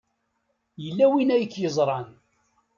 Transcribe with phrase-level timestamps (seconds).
[0.83, 2.07] Yella win ay k-yeẓran.